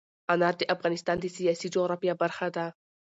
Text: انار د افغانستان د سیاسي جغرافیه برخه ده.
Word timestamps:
انار 0.33 0.55
د 0.59 0.63
افغانستان 0.75 1.17
د 1.21 1.25
سیاسي 1.37 1.67
جغرافیه 1.75 2.13
برخه 2.21 2.47
ده. 2.55 2.65